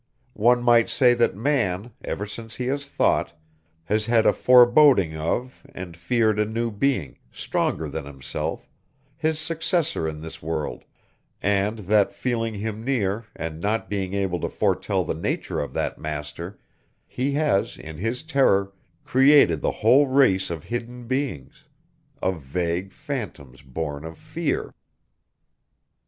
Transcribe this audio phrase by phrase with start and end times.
[0.41, 3.37] One might say that man, ever since he has thought,
[3.83, 8.67] has had a foreboding of, and feared a new being, stronger than himself,
[9.15, 10.85] his successor in this world,
[11.39, 15.99] and that, feeling him near, and not being able to foretell the nature of that
[15.99, 16.57] master,
[17.05, 18.73] he has, in his terror,
[19.05, 21.65] created the whole race of hidden beings,
[22.23, 24.73] of vague phantoms born of fear.